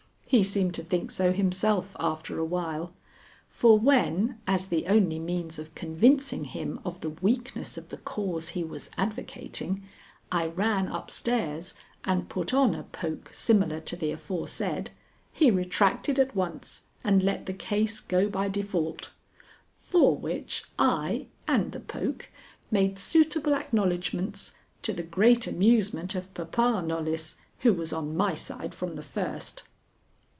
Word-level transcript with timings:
He 0.33 0.43
seemed 0.45 0.73
to 0.75 0.81
think 0.85 1.11
so 1.11 1.33
himself, 1.33 1.93
after 1.99 2.39
a 2.39 2.45
while; 2.45 2.93
for 3.49 3.77
when, 3.77 4.39
as 4.47 4.67
the 4.67 4.87
only 4.87 5.19
means 5.19 5.59
of 5.59 5.75
convincing 5.75 6.45
him 6.45 6.79
of 6.85 7.01
the 7.01 7.09
weakness 7.09 7.77
of 7.77 7.89
the 7.89 7.97
cause 7.97 8.47
he 8.51 8.63
was 8.63 8.89
advocating, 8.97 9.83
I 10.31 10.47
ran 10.47 10.87
up 10.87 11.11
stairs 11.11 11.73
and 12.05 12.29
put 12.29 12.53
on 12.53 12.73
a 12.73 12.83
poke 12.83 13.31
similar 13.33 13.81
to 13.81 13.97
the 13.97 14.11
aforesaid, 14.11 14.91
he 15.33 15.51
retracted 15.51 16.17
at 16.17 16.33
once 16.33 16.85
and 17.03 17.21
let 17.21 17.45
the 17.45 17.53
case 17.53 17.99
go 17.99 18.29
by 18.29 18.47
default. 18.47 19.09
For 19.75 20.15
which 20.15 20.63
I, 20.79 21.27
and 21.45 21.73
the 21.73 21.81
poke, 21.81 22.29
made 22.71 22.97
suitable 22.97 23.53
acknowledgments, 23.53 24.53
to 24.83 24.93
the 24.93 25.03
great 25.03 25.45
amusement 25.45 26.15
of 26.15 26.33
papa 26.33 26.81
Knollys, 26.81 27.35
who 27.59 27.73
was 27.73 27.91
on 27.91 28.15
my 28.15 28.33
side 28.33 28.73
from 28.73 28.95
the 28.95 29.03
first. 29.03 29.63